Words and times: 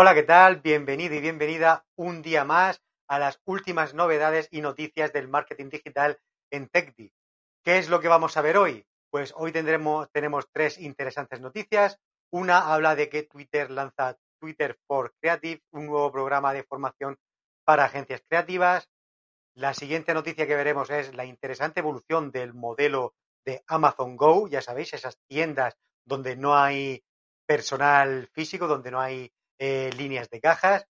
Hola, 0.00 0.14
¿qué 0.14 0.22
tal? 0.22 0.60
Bienvenido 0.60 1.16
y 1.16 1.20
bienvenida 1.20 1.84
un 1.96 2.22
día 2.22 2.44
más 2.44 2.80
a 3.08 3.18
las 3.18 3.40
últimas 3.44 3.94
novedades 3.94 4.46
y 4.52 4.60
noticias 4.60 5.12
del 5.12 5.26
marketing 5.26 5.70
digital 5.70 6.20
en 6.52 6.68
TechDi. 6.68 7.12
¿Qué 7.64 7.78
es 7.78 7.88
lo 7.88 7.98
que 7.98 8.06
vamos 8.06 8.36
a 8.36 8.42
ver 8.42 8.58
hoy? 8.58 8.86
Pues 9.10 9.34
hoy 9.36 9.50
tendremos, 9.50 10.08
tenemos 10.12 10.46
tres 10.52 10.78
interesantes 10.78 11.40
noticias. 11.40 11.98
Una 12.30 12.72
habla 12.72 12.94
de 12.94 13.08
que 13.08 13.24
Twitter 13.24 13.72
lanza 13.72 14.16
Twitter 14.40 14.78
for 14.86 15.16
Creative, 15.20 15.64
un 15.72 15.86
nuevo 15.86 16.12
programa 16.12 16.52
de 16.52 16.62
formación 16.62 17.18
para 17.64 17.86
agencias 17.86 18.22
creativas. 18.28 18.88
La 19.56 19.74
siguiente 19.74 20.14
noticia 20.14 20.46
que 20.46 20.54
veremos 20.54 20.90
es 20.90 21.12
la 21.16 21.24
interesante 21.24 21.80
evolución 21.80 22.30
del 22.30 22.54
modelo 22.54 23.14
de 23.44 23.64
Amazon 23.66 24.16
Go. 24.16 24.46
Ya 24.46 24.62
sabéis, 24.62 24.94
esas 24.94 25.18
tiendas 25.26 25.76
donde 26.04 26.36
no 26.36 26.56
hay 26.56 27.02
personal 27.48 28.28
físico, 28.28 28.68
donde 28.68 28.92
no 28.92 29.00
hay 29.00 29.32
eh, 29.58 29.90
líneas 29.96 30.28
de 30.30 30.40
cajas. 30.40 30.86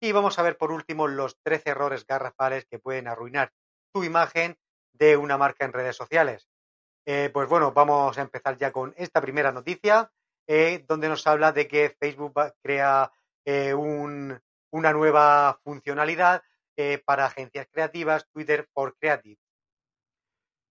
Y 0.00 0.12
vamos 0.12 0.38
a 0.38 0.42
ver 0.42 0.56
por 0.58 0.72
último 0.72 1.06
los 1.08 1.38
13 1.42 1.70
errores 1.70 2.06
garrafales 2.06 2.66
que 2.66 2.78
pueden 2.78 3.08
arruinar 3.08 3.52
tu 3.92 4.04
imagen 4.04 4.58
de 4.92 5.16
una 5.16 5.38
marca 5.38 5.64
en 5.64 5.72
redes 5.72 5.96
sociales. 5.96 6.48
Eh, 7.06 7.30
pues 7.32 7.48
bueno, 7.48 7.72
vamos 7.72 8.18
a 8.18 8.22
empezar 8.22 8.56
ya 8.56 8.72
con 8.72 8.92
esta 8.96 9.20
primera 9.20 9.52
noticia, 9.52 10.10
eh, 10.46 10.84
donde 10.88 11.08
nos 11.08 11.26
habla 11.26 11.52
de 11.52 11.66
que 11.68 11.96
Facebook 11.98 12.34
crea 12.62 13.10
un- 13.76 14.38
una 14.72 14.92
nueva 14.92 15.60
funcionalidad 15.62 16.42
para 17.04 17.26
agencias 17.26 17.68
creativas, 17.70 18.26
Twitter 18.32 18.68
for 18.74 18.96
Creative. 18.98 19.38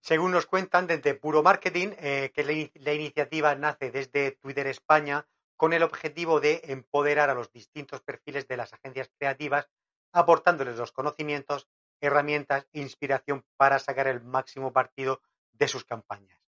Según 0.02 0.30
nos 0.32 0.46
cuentan 0.46 0.86
desde 0.86 1.14
Puro 1.14 1.42
Marketing, 1.42 1.88
que 1.96 2.70
la 2.74 2.92
iniciativa 2.92 3.54
nace 3.54 3.90
desde 3.90 4.32
Twitter 4.32 4.66
España 4.66 5.26
con 5.56 5.72
el 5.72 5.82
objetivo 5.82 6.40
de 6.40 6.60
empoderar 6.64 7.30
a 7.30 7.34
los 7.34 7.52
distintos 7.52 8.00
perfiles 8.02 8.46
de 8.46 8.56
las 8.56 8.72
agencias 8.72 9.10
creativas, 9.18 9.68
aportándoles 10.12 10.76
los 10.76 10.92
conocimientos, 10.92 11.68
herramientas 12.00 12.66
e 12.72 12.80
inspiración 12.80 13.44
para 13.56 13.78
sacar 13.78 14.06
el 14.06 14.22
máximo 14.22 14.72
partido 14.72 15.22
de 15.52 15.68
sus 15.68 15.84
campañas. 15.84 16.40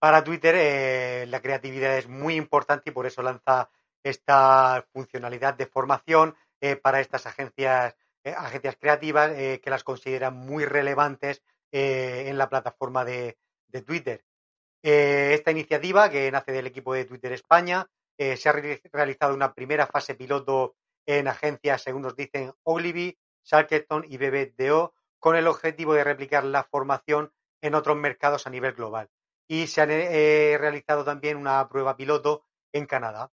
Para 0.00 0.24
Twitter 0.24 0.54
eh, 0.56 1.26
la 1.28 1.40
creatividad 1.40 1.98
es 1.98 2.08
muy 2.08 2.34
importante 2.34 2.88
y 2.90 2.92
por 2.92 3.06
eso 3.06 3.22
lanza 3.22 3.70
esta 4.02 4.82
funcionalidad 4.92 5.54
de 5.54 5.66
formación 5.66 6.36
eh, 6.60 6.76
para 6.76 7.00
estas 7.00 7.26
agencias, 7.26 7.94
eh, 8.24 8.34
agencias 8.36 8.76
creativas 8.80 9.30
que 9.30 9.70
las 9.70 9.84
consideran 9.84 10.34
muy 10.34 10.64
relevantes 10.64 11.42
en 11.70 12.36
la 12.38 12.48
plataforma 12.48 13.04
de, 13.04 13.38
Twitter. 13.86 14.24
Esta 14.82 15.52
iniciativa, 15.52 16.10
que 16.10 16.32
nace 16.32 16.50
del 16.50 16.66
equipo 16.66 16.92
de 16.94 17.04
Twitter 17.04 17.32
España, 17.32 17.86
eh, 18.20 18.36
se 18.36 18.50
ha 18.50 18.52
re- 18.52 18.82
realizado 18.92 19.32
una 19.32 19.54
primera 19.54 19.86
fase 19.86 20.14
piloto 20.14 20.76
en 21.06 21.26
agencias, 21.26 21.80
según 21.80 22.02
nos 22.02 22.14
dicen, 22.14 22.52
Ogilvy, 22.64 23.18
Shackleton 23.44 24.04
y 24.06 24.18
BBDO, 24.18 24.92
con 25.18 25.36
el 25.36 25.46
objetivo 25.46 25.94
de 25.94 26.04
replicar 26.04 26.44
la 26.44 26.64
formación 26.64 27.32
en 27.62 27.74
otros 27.74 27.96
mercados 27.96 28.46
a 28.46 28.50
nivel 28.50 28.74
global. 28.74 29.08
Y 29.48 29.68
se 29.68 29.80
ha 29.80 29.86
realizado 29.86 31.02
también 31.02 31.38
una 31.38 31.66
prueba 31.66 31.96
piloto 31.96 32.44
en 32.74 32.84
Canadá. 32.84 33.32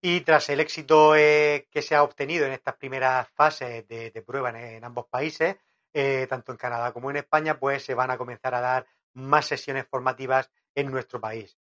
Y 0.00 0.20
tras 0.20 0.48
el 0.50 0.60
éxito 0.60 1.16
eh, 1.16 1.66
que 1.68 1.82
se 1.82 1.96
ha 1.96 2.04
obtenido 2.04 2.46
en 2.46 2.52
estas 2.52 2.76
primeras 2.76 3.28
fases 3.34 3.86
de, 3.88 4.24
prueba 4.24 4.50
en, 4.50 4.84
ambos 4.84 5.06
países, 5.08 5.56
eh, 5.92 6.28
tanto 6.28 6.52
en 6.52 6.58
Canadá 6.58 6.92
como 6.92 7.10
en 7.10 7.16
España, 7.16 7.58
pues 7.58 7.84
se 7.84 7.94
van 7.94 8.12
a 8.12 8.18
comenzar 8.18 8.54
a 8.54 8.60
dar 8.60 8.86
más 9.14 9.46
sesiones 9.46 9.88
formativas 9.88 10.52
en 10.76 10.88
nuestro 10.90 11.20
país. 11.20 11.58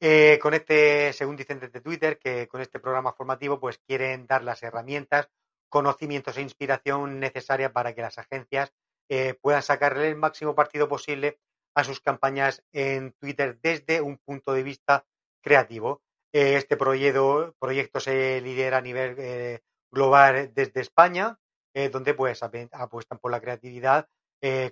Eh, 0.00 0.38
con 0.42 0.54
este, 0.54 1.12
según 1.12 1.36
dicen 1.36 1.60
desde 1.60 1.80
Twitter, 1.80 2.18
que 2.18 2.48
con 2.48 2.60
este 2.60 2.78
programa 2.78 3.12
formativo 3.12 3.58
pues 3.58 3.78
quieren 3.78 4.26
dar 4.26 4.44
las 4.44 4.62
herramientas, 4.62 5.28
conocimientos 5.68 6.36
e 6.36 6.42
inspiración 6.42 7.18
necesaria 7.18 7.72
para 7.72 7.94
que 7.94 8.02
las 8.02 8.18
agencias 8.18 8.72
eh, 9.08 9.34
puedan 9.40 9.62
sacarle 9.62 10.08
el 10.08 10.16
máximo 10.16 10.54
partido 10.54 10.88
posible 10.88 11.38
a 11.76 11.84
sus 11.84 12.00
campañas 12.00 12.64
en 12.72 13.12
Twitter 13.12 13.58
desde 13.60 14.00
un 14.00 14.18
punto 14.18 14.52
de 14.52 14.62
vista 14.62 15.06
creativo. 15.42 16.02
Eh, 16.32 16.56
este 16.56 16.76
proyecto, 16.76 17.54
proyecto 17.58 18.00
se 18.00 18.40
lidera 18.40 18.78
a 18.78 18.80
nivel 18.80 19.14
eh, 19.18 19.60
global 19.90 20.52
desde 20.54 20.80
España, 20.80 21.38
eh, 21.74 21.90
donde 21.90 22.14
pues 22.14 22.42
apuestan 22.42 23.18
por 23.18 23.30
la 23.30 23.40
creatividad 23.40 24.08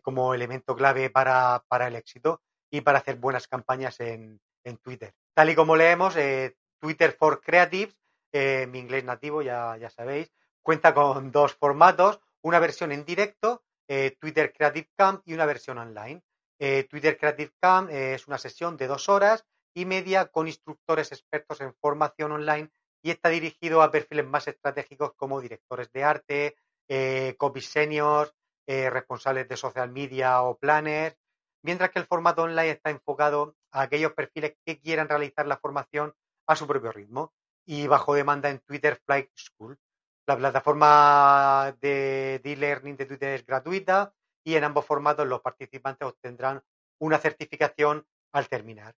como 0.03 0.35
elemento 0.35 0.77
clave 0.77 1.11
para, 1.11 1.65
para 1.67 1.89
el 1.89 1.97
éxito 1.97 2.43
y 2.71 2.83
para 2.83 2.99
hacer 2.99 3.17
buenas 3.17 3.49
campañas 3.49 3.99
en, 3.99 4.41
en 4.64 4.78
Twitter. 4.78 5.14
Tal 5.34 5.50
y 5.50 5.54
como 5.54 5.76
leemos, 5.76 6.16
eh, 6.16 6.56
Twitter 6.80 7.12
for 7.12 7.41
Creatives, 7.41 7.97
eh, 8.32 8.66
mi 8.66 8.80
inglés 8.80 9.04
nativo, 9.04 9.42
ya, 9.42 9.76
ya 9.76 9.88
sabéis, 9.91 10.32
cuenta 10.60 10.92
con 10.92 11.30
dos 11.30 11.54
formatos, 11.54 12.20
una 12.42 12.58
versión 12.58 12.91
en 12.91 13.04
directo, 13.04 13.62
eh, 13.86 14.16
Twitter 14.20 14.52
Creative 14.52 14.91
Camp 14.97 15.22
y 15.25 15.34
una 15.34 15.47
versión 15.47 15.78
online. 15.78 16.22
Eh, 16.58 16.84
Twitter 16.91 17.16
Creative 17.16 17.52
Camp 17.60 17.91
es 17.91 18.26
una 18.26 18.38
sesión 18.38 18.76
de 18.76 18.88
dos 18.88 19.08
horas 19.08 19.44
y 19.72 19.84
media 19.84 20.26
con 20.26 20.48
instructores 20.48 21.12
expertos 21.12 21.60
en 21.60 21.75
formación 21.75 22.32
online 22.32 22.70
y 23.02 23.10
está 23.10 23.28
dirigido 23.28 23.82
a 23.82 23.91
perfiles 23.92 24.26
más 24.26 24.48
estratégicos 24.48 25.12
como 25.14 25.41
directores 25.41 25.92
de 25.92 26.02
arte, 26.02 26.56
eh, 26.88 27.36
copy 27.38 27.60
seniors, 27.60 28.34
responsables 28.66 29.46
de 29.46 29.58
social 29.58 29.92
media 29.92 30.42
o 30.42 30.56
planners, 30.56 31.16
mientras 31.62 31.91
que 31.91 31.98
el 31.98 32.06
formato 32.06 32.44
online 32.44 32.70
está 32.70 32.88
enfocado 32.91 33.54
a 33.75 33.83
aquellos 33.83 34.12
perfiles 34.12 34.57
que 34.65 34.81
quieran 34.81 35.09
realizar 35.09 35.47
la 35.47 35.59
formación 35.59 36.15
a 36.47 36.57
su 36.57 36.67
propio 36.67 36.93
ritmo 36.93 37.35
y 37.67 37.87
bajo 37.87 38.15
demanda 38.15 38.49
en 38.49 38.61
Twitter 38.61 39.01
Flight 39.05 39.31
School. 39.37 39.79
La 40.27 40.37
plataforma 40.37 41.77
de 41.81 42.41
e-learning 42.45 42.97
de 42.97 43.07
Twitter 43.07 43.31
es 43.31 43.45
gratuita 43.45 44.15
y 44.45 44.55
en 44.55 44.65
ambos 44.65 44.87
formatos 44.87 45.27
los 45.27 45.41
participantes 45.41 46.09
obtendrán 46.09 46.62
una 47.01 47.19
certificación 47.19 48.07
al 48.33 48.49
terminar. 48.49 48.95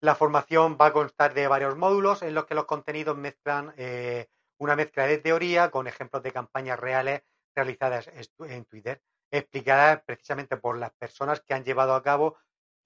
La 0.00 0.14
formación 0.14 0.76
va 0.80 0.86
a 0.86 0.92
constar 0.92 1.32
de 1.32 1.46
varios 1.46 1.76
módulos 1.76 2.22
en 2.22 2.34
los 2.34 2.46
que 2.46 2.54
los 2.54 2.66
contenidos 2.66 3.16
mezclan 3.16 3.72
eh, 3.76 4.28
una 4.58 4.76
mezcla 4.76 5.06
de 5.06 5.18
teoría 5.18 5.70
con 5.70 5.86
ejemplos 5.86 6.22
de 6.22 6.32
campañas 6.32 6.78
reales 6.78 7.22
realizadas 7.54 8.10
en 8.40 8.64
Twitter, 8.66 9.00
explicadas 9.30 10.02
precisamente 10.04 10.56
por 10.56 10.76
las 10.76 10.92
personas 10.92 11.40
que 11.40 11.54
han 11.54 11.64
llevado 11.64 11.94
a 11.94 12.02
cabo 12.02 12.36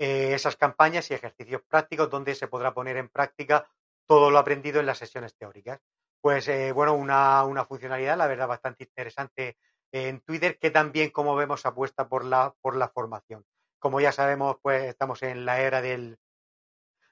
eh, 0.00 0.32
esas 0.32 0.56
campañas 0.56 1.10
y 1.10 1.14
ejercicios 1.14 1.60
prácticos 1.68 2.08
donde 2.08 2.34
se 2.34 2.48
podrá 2.48 2.72
poner 2.72 2.96
en 2.96 3.10
práctica 3.10 3.68
todo 4.06 4.30
lo 4.30 4.38
aprendido 4.38 4.80
en 4.80 4.86
las 4.86 4.96
sesiones 4.96 5.36
teóricas. 5.36 5.78
Pues 6.22 6.48
eh, 6.48 6.72
bueno, 6.72 6.94
una, 6.94 7.44
una 7.44 7.66
funcionalidad, 7.66 8.16
la 8.16 8.26
verdad, 8.26 8.48
bastante 8.48 8.84
interesante 8.84 9.58
en 9.92 10.22
Twitter, 10.22 10.58
que 10.58 10.70
también, 10.70 11.10
como 11.10 11.36
vemos, 11.36 11.66
apuesta 11.66 12.08
por 12.08 12.24
la, 12.24 12.54
por 12.62 12.76
la 12.76 12.88
formación. 12.88 13.44
Como 13.78 14.00
ya 14.00 14.10
sabemos, 14.10 14.56
pues 14.62 14.84
estamos 14.84 15.22
en 15.22 15.44
la 15.44 15.60
era 15.60 15.82
del, 15.82 16.18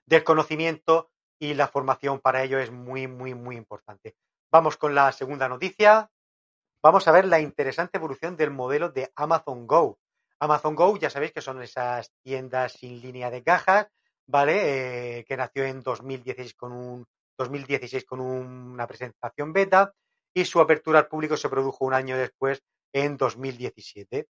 del 0.06 0.24
conocimiento 0.24 1.10
y 1.38 1.52
la 1.52 1.68
formación 1.68 2.20
para 2.20 2.42
ello 2.42 2.58
es 2.58 2.70
muy, 2.70 3.06
muy, 3.06 3.34
muy 3.34 3.56
importante. 3.56 4.16
Vamos 4.50 4.78
con 4.78 4.94
la 4.94 5.12
segunda 5.12 5.46
noticia. 5.46 6.10
Vamos 6.82 7.06
a 7.06 7.12
ver 7.12 7.26
la 7.26 7.40
interesante 7.40 7.98
evolución 7.98 8.36
del 8.38 8.50
modelo 8.50 8.88
de 8.88 9.12
Amazon 9.14 9.66
Go. 9.66 9.98
Amazon 10.40 10.74
Go, 10.74 10.96
ya 10.98 11.10
sabéis 11.10 11.32
que 11.32 11.40
son 11.40 11.62
esas 11.62 12.12
tiendas 12.22 12.72
sin 12.72 13.00
línea 13.00 13.30
de 13.30 13.42
cajas, 13.42 13.88
¿vale? 14.26 15.18
Eh, 15.20 15.24
que 15.24 15.36
nació 15.36 15.64
en 15.64 15.82
2016 15.82 16.54
con, 16.54 16.72
un, 16.72 17.06
2016 17.36 18.04
con 18.04 18.20
un- 18.20 18.72
una 18.72 18.86
presentación 18.86 19.52
beta 19.52 19.92
y 20.34 20.44
su 20.44 20.60
apertura 20.60 21.00
al 21.00 21.08
público 21.08 21.36
se 21.36 21.48
produjo 21.48 21.84
un 21.84 21.94
año 21.94 22.16
después, 22.16 22.62
en 22.92 23.16
2017 23.16 24.28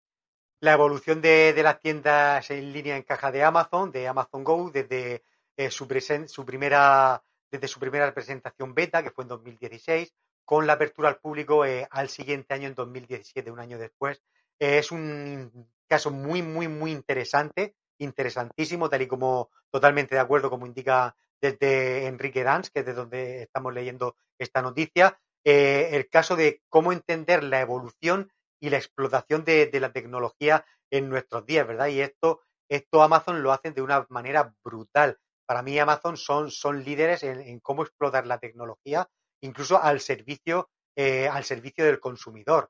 la 0.59 0.73
evolución 0.73 1.21
de, 1.21 1.53
de 1.53 1.63
las 1.63 1.79
tiendas 1.79 2.49
en 2.51 2.71
línea 2.73 2.95
en 2.97 3.03
caja 3.03 3.31
de 3.31 3.43
Amazon, 3.43 3.91
de 3.91 4.07
Amazon 4.07 4.43
Go, 4.43 4.69
desde, 4.71 5.23
eh, 5.57 5.71
su, 5.71 5.87
presen- 5.87 6.27
su 6.27 6.45
primera, 6.45 7.23
desde 7.51 7.67
su 7.67 7.79
primera 7.79 8.13
presentación 8.13 8.73
beta, 8.73 9.01
que 9.03 9.11
fue 9.11 9.23
en 9.23 9.29
2016, 9.29 10.13
con 10.45 10.67
la 10.67 10.73
apertura 10.73 11.09
al 11.09 11.17
público 11.19 11.65
eh, 11.65 11.87
al 11.89 12.09
siguiente 12.09 12.53
año, 12.53 12.67
en 12.67 12.75
2017, 12.75 13.49
un 13.51 13.59
año 13.59 13.77
después. 13.79 14.21
Es 14.59 14.91
un 14.91 15.67
caso 15.93 16.09
muy, 16.11 16.41
muy, 16.41 16.67
muy 16.79 16.91
interesante, 16.99 17.75
interesantísimo, 17.99 18.89
tal 18.89 19.01
y 19.01 19.07
como 19.07 19.49
totalmente 19.75 20.15
de 20.15 20.21
acuerdo, 20.21 20.49
como 20.49 20.65
indica 20.65 21.15
desde 21.43 22.07
Enrique 22.11 22.43
Dans, 22.43 22.69
que 22.71 22.79
es 22.81 22.85
de 22.85 22.93
donde 23.01 23.43
estamos 23.43 23.73
leyendo 23.73 24.15
esta 24.39 24.61
noticia. 24.61 25.05
eh, 25.43 25.89
el 25.97 26.07
caso 26.09 26.35
de 26.35 26.61
cómo 26.69 26.91
entender 26.91 27.43
la 27.43 27.59
evolución 27.61 28.31
y 28.61 28.69
la 28.69 28.77
explotación 28.77 29.43
de, 29.43 29.67
de 29.67 29.79
la 29.79 29.91
tecnología 29.91 30.65
en 30.91 31.09
nuestros 31.09 31.45
días, 31.45 31.67
¿verdad? 31.67 31.87
Y 31.87 32.01
esto, 32.01 32.41
esto 32.69 33.01
Amazon 33.01 33.41
lo 33.43 33.51
hacen 33.51 33.73
de 33.73 33.81
una 33.81 34.05
manera 34.09 34.53
brutal. 34.63 35.17
Para 35.47 35.63
mí 35.63 35.77
Amazon 35.79 36.15
son, 36.15 36.51
son 36.51 36.83
líderes 36.83 37.23
en, 37.23 37.41
en 37.41 37.59
cómo 37.59 37.83
explotar 37.83 38.25
la 38.27 38.37
tecnología, 38.39 39.09
incluso 39.41 39.81
al 39.81 39.99
servicio, 39.99 40.69
eh, 40.95 41.27
al 41.27 41.43
servicio 41.43 41.83
del 41.85 41.99
consumidor. 41.99 42.69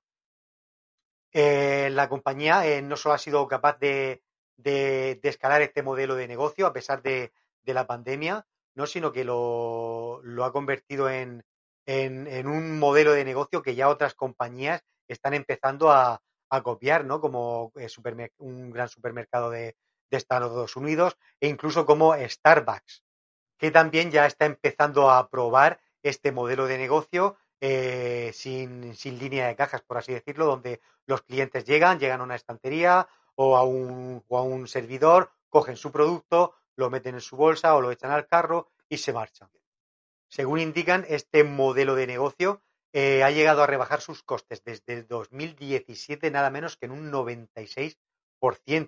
Eh, 1.33 1.89
la 1.92 2.10
compañía 2.10 2.68
eh, 2.68 2.81
no 2.81 2.98
solo 2.98 3.16
ha 3.16 3.18
sido 3.18 3.48
capaz 3.48 3.80
de, 3.80 4.22
de, 4.57 5.19
escalar 5.24 5.62
este 5.62 5.81
modelo 5.81 6.16
de 6.16 6.28
negocio 6.28 6.68
a 6.68 6.74
pesar 6.74 7.01
de, 7.01 7.31
la 7.66 7.88
pandemia, 7.88 8.45
¿no? 8.75 8.86
sino 8.86 9.13
que 9.13 9.24
lo, 9.24 10.22
ha 10.44 10.51
convertido 10.51 11.10
en, 11.10 11.45
en, 11.86 12.48
un 12.48 12.80
modelo 12.80 13.13
de 13.13 13.24
negocio 13.24 13.62
que 13.62 13.75
ya 13.75 13.88
otras 13.88 14.13
compañías 14.13 14.83
están 15.07 15.33
empezando 15.33 15.92
a, 15.92 16.22
copiar, 16.63 17.06
¿no? 17.06 17.22
Como 17.22 17.72
eh, 17.77 17.88
un 18.39 18.72
gran 18.72 18.89
supermercado 18.89 19.50
de, 19.51 19.77
de 20.10 20.18
Estados 20.18 20.75
Unidos 20.75 21.18
e 21.39 21.48
incluso 21.48 21.86
como 21.86 22.13
Starbucks, 22.13 23.04
que 23.57 23.72
también 23.72 24.12
ya 24.12 24.25
está 24.25 24.48
empezando 24.48 25.10
a 25.10 25.30
probar 25.30 25.80
este 26.04 26.34
modelo 26.34 26.68
de 26.68 26.77
negocio 26.77 27.38
eh, 27.62 28.00
sin, 28.33 28.95
sin 28.95 29.19
línea 29.19 29.48
de 29.48 29.56
cajas, 29.56 29.81
por 29.81 29.98
así 29.98 30.13
decirlo, 30.13 30.45
donde 30.45 30.81
los 31.06 31.22
clientes 31.22 31.66
llegan, 31.66 32.00
llegan 32.00 32.22
a 32.22 32.24
una 32.24 32.36
estantería 32.36 33.07
o 33.36 33.57
a 33.57 33.63
un, 33.63 34.24
o 34.28 34.38
a 34.38 34.44
un 34.44 34.68
servidor, 34.68 35.31
cogen 35.50 35.78
su 35.78 35.92
producto, 35.92 36.56
lo 36.75 36.89
meten 36.89 37.16
en 37.16 37.22
su 37.22 37.36
bolsa 37.36 37.75
o 37.75 37.81
lo 37.81 37.92
echan 37.92 38.12
al 38.12 38.28
carro 38.28 38.72
y 38.89 38.98
se 38.98 39.13
marchan. 39.13 39.50
Según 40.28 40.60
indican, 40.60 41.06
este 41.10 41.44
modelo 41.44 41.95
de 41.95 42.07
negocio 42.07 42.62
eh, 42.94 43.24
ha 43.24 43.31
llegado 43.31 43.63
a 43.63 43.68
rebajar 43.68 44.01
sus 44.01 44.24
costes 44.24 44.63
desde 44.63 44.94
el 44.94 45.07
2017 45.07 46.30
nada 46.31 46.50
menos 46.50 46.77
que 46.77 46.86
en 46.86 46.92
un 46.92 47.12
96% 47.12 47.95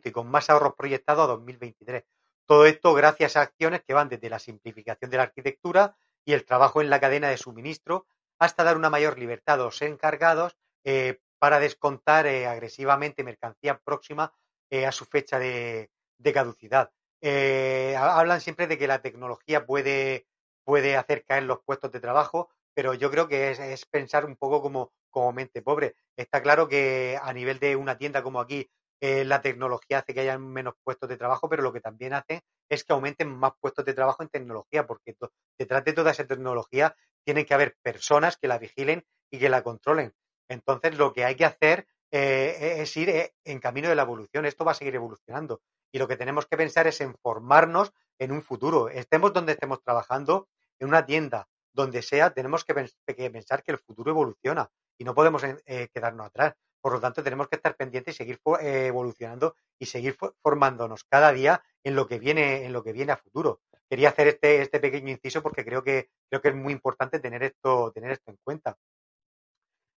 y 0.05 0.11
con 0.11 0.27
más 0.27 0.49
ahorros 0.49 0.75
proyectados 0.75 1.23
a 1.25 1.27
2023. 1.27 2.03
Todo 2.45 2.65
esto 2.65 2.93
gracias 2.93 3.37
a 3.37 3.41
acciones 3.41 3.83
que 3.83 3.93
van 3.93 4.09
desde 4.09 4.29
la 4.29 4.39
simplificación 4.39 5.09
de 5.09 5.17
la 5.17 5.23
arquitectura 5.23 5.95
y 6.25 6.33
el 6.33 6.45
trabajo 6.45 6.81
en 6.81 6.89
la 6.89 6.99
cadena 6.99 7.29
de 7.29 7.37
suministro 7.37 8.05
hasta 8.39 8.63
dar 8.63 8.77
una 8.77 8.89
mayor 8.89 9.17
libertad 9.19 9.55
a 9.55 9.63
los 9.65 9.81
encargados 9.81 10.57
eh, 10.83 11.19
para 11.39 11.59
descontar 11.59 12.25
eh, 12.27 12.47
agresivamente 12.47 13.23
mercancía 13.23 13.79
próxima 13.83 14.33
eh, 14.69 14.85
a 14.85 14.91
su 14.91 15.05
fecha 15.05 15.39
de, 15.39 15.89
caducidad. 16.33 16.91
Ha- 17.21 18.19
hablan 18.19 18.41
siempre 18.41 18.67
de 18.67 18.77
que 18.77 18.87
la 18.87 19.01
tecnología 19.01 19.65
puede, 19.65 20.27
puede 20.65 20.95
hacer 20.97 21.23
caer 21.25 21.43
los 21.43 21.59
puestos 21.63 21.91
de 21.91 21.99
trabajo, 21.99 22.49
pero 22.73 22.93
yo 22.93 23.11
creo 23.11 23.27
que 23.27 23.51
es, 23.51 23.85
pensar 23.85 24.25
un 24.25 24.35
poco 24.35 24.61
como, 24.61 24.91
como 25.09 25.31
mente 25.33 25.61
pobre. 25.61 25.95
Está 26.17 26.41
claro 26.41 26.67
que 26.67 27.19
a 27.21 27.33
nivel 27.33 27.59
de 27.59 27.75
una 27.75 27.97
tienda 27.97 28.23
como 28.23 28.39
aquí, 28.39 28.69
la 29.01 29.41
tecnología 29.41 29.99
hace 29.99 30.13
que 30.13 30.21
haya 30.21 30.37
menos 30.39 30.75
puestos 30.81 31.09
de 31.09 31.17
trabajo, 31.17 31.49
pero 31.49 31.61
lo 31.61 31.73
que 31.73 31.81
también 31.81 32.13
hace 32.13 32.41
es 32.69 32.85
que 32.85 32.93
aumenten 32.93 33.27
más 33.37 33.51
puestos 33.59 33.83
de 33.83 33.93
trabajo 33.93 34.23
en 34.23 34.29
tecnología, 34.29 34.87
porque 34.87 35.15
detrás 35.59 35.83
de 35.83 35.91
toda 35.93 36.11
esa 36.11 36.25
tecnología 36.25 36.95
tienen 37.23 37.45
que 37.45 37.53
haber 37.53 37.75
personas 37.81 38.37
que 38.37 38.47
la 38.47 38.57
vigilen 38.59 39.05
y 39.31 39.39
que 39.39 39.49
la 39.49 39.63
controlen. 39.63 40.13
Entonces, 40.49 40.97
lo 40.97 41.13
que 41.13 41.25
hay 41.25 41.35
que 41.35 41.45
hacer 41.45 41.87
eh, 42.11 42.75
es 42.79 42.95
ir 42.97 43.09
eh, 43.09 43.33
en 43.43 43.59
camino 43.59 43.89
de 43.89 43.95
la 43.95 44.03
evolución. 44.03 44.45
Esto 44.45 44.65
va 44.65 44.71
a 44.71 44.75
seguir 44.75 44.95
evolucionando. 44.95 45.61
Y 45.91 45.99
lo 45.99 46.07
que 46.07 46.17
tenemos 46.17 46.45
que 46.47 46.57
pensar 46.57 46.87
es 46.87 47.01
en 47.01 47.15
formarnos 47.15 47.91
en 48.19 48.31
un 48.31 48.41
futuro. 48.41 48.89
Estemos 48.89 49.33
donde 49.33 49.53
estemos 49.53 49.81
trabajando, 49.83 50.47
en 50.79 50.87
una 50.87 51.05
tienda, 51.05 51.47
donde 51.73 52.01
sea, 52.01 52.33
tenemos 52.33 52.65
que, 52.65 52.75
pens- 52.75 52.95
que 53.05 53.29
pensar 53.31 53.63
que 53.63 53.71
el 53.71 53.79
futuro 53.79 54.11
evoluciona 54.11 54.69
y 54.97 55.03
no 55.03 55.15
podemos 55.15 55.43
eh, 55.43 55.87
quedarnos 55.93 56.27
atrás. 56.27 56.53
Por 56.81 56.93
lo 56.93 56.99
tanto, 56.99 57.23
tenemos 57.23 57.47
que 57.47 57.55
estar 57.55 57.75
pendientes 57.75 58.15
y 58.15 58.17
seguir 58.17 58.39
evolucionando 58.61 59.55
y 59.79 59.85
seguir 59.85 60.15
fo- 60.17 60.35
formándonos 60.41 61.03
cada 61.05 61.31
día 61.31 61.63
en 61.83 61.95
lo 61.95 62.05
que 62.07 62.19
viene, 62.19 62.65
en 62.65 62.73
lo 62.73 62.83
que 62.83 62.91
viene 62.91 63.13
a 63.13 63.17
futuro. 63.17 63.61
Quería 63.93 64.09
hacer 64.09 64.27
este, 64.27 64.63
este 64.63 64.79
pequeño 64.79 65.11
inciso 65.11 65.43
porque 65.43 65.63
creo 65.63 65.83
que, 65.83 66.09
creo 66.27 66.41
que 66.41 66.47
es 66.47 66.55
muy 66.55 66.73
importante 66.73 67.19
tener 67.19 67.43
esto, 67.43 67.91
tener 67.91 68.09
esto 68.09 68.31
en 68.31 68.39
cuenta. 68.43 68.75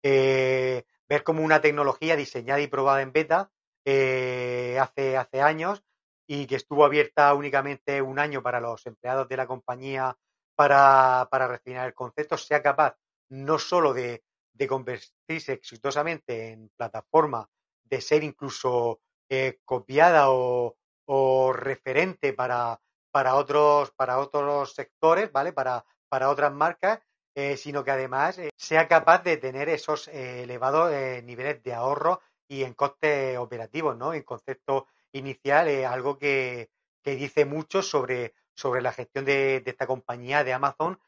Eh, 0.03 0.83
ver 1.09 1.23
como 1.23 1.45
una 1.45 1.61
tecnología 1.61 2.17
diseñada 2.17 2.61
y 2.61 2.67
probada 2.67 3.03
en 3.03 3.13
beta 3.13 3.53
eh, 3.85 4.79
hace, 4.81 5.17
hace 5.17 5.43
años 5.43 5.85
y 6.27 6.49
que 6.49 6.57
estuvo 6.57 6.85
abierta 6.85 7.33
únicamente 7.35 8.03
un 8.03 8.19
año 8.19 8.43
para 8.43 8.59
los 8.59 8.85
empleados 8.85 9.29
de 9.29 9.37
la 9.37 9.47
compañía 9.47 10.19
para, 10.57 11.29
para 11.31 11.47
refinar 11.47 11.87
el 11.87 11.95
concepto, 11.95 12.37
sea 12.37 12.61
capaz 12.65 12.97
no 13.29 13.61
solo 13.61 13.95
de, 13.95 14.25
de 14.55 14.67
convertirse 14.67 15.53
exitosamente 15.53 16.51
en 16.51 16.69
plataforma, 16.77 17.49
de 17.85 18.01
ser 18.01 18.25
incluso 18.25 19.03
eh, 19.29 19.61
copiada 19.65 20.33
o, 20.33 20.77
o 21.05 21.53
referente 21.53 22.33
para, 22.33 22.81
para, 23.15 23.37
otros, 23.37 23.93
para 23.93 24.19
otros 24.19 24.75
sectores, 24.75 25.31
¿vale? 25.31 25.53
Para, 25.53 25.85
para 26.09 26.31
otras 26.31 26.53
marcas, 26.53 26.99
eh, 27.37 27.57
sino 27.57 27.85
que 27.85 27.93
además 27.93 28.41
eh, 28.41 28.51
sea 28.57 28.89
capaz 28.89 29.23
de 29.23 29.37
tener 29.37 29.69
esos 29.69 30.09
eh, 30.09 30.43
elevados 30.43 30.91
niveles 31.23 31.63
de 31.63 31.75
ahorro 31.75 32.21
y 32.49 32.65
en 32.65 32.75
costes 32.75 33.39
operativos, 33.39 33.97
¿no? 33.97 34.15
En 34.15 34.25
concepto 34.25 34.89
inicial, 35.13 35.69
eh, 35.69 35.87
algo 35.87 36.19
que, 36.19 36.71
que 37.05 37.15
dice 37.15 37.45
mucho 37.45 37.83
sobre, 37.83 38.35
sobre 38.53 38.83
la 38.83 38.93
gestión 38.93 39.25
de, 39.25 39.61
de 39.61 39.71
esta 39.71 39.87
compañía 39.87 40.43
de 40.43 40.53
Amazon, 40.53 40.99